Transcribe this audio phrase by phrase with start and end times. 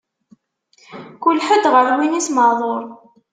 [1.21, 2.83] Kul ḥedd, ɣer win-is maɛduṛ.